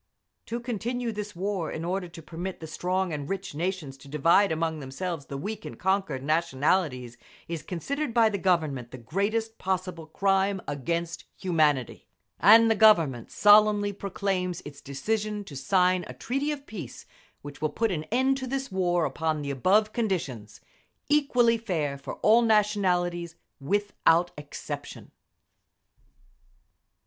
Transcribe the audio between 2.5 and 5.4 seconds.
the strong and rich nations to divide among themselves the